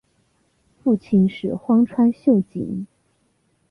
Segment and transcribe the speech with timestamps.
[0.79, 2.87] 父亲是荒川秀景。